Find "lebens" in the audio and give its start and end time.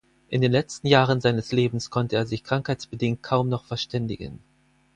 1.51-1.91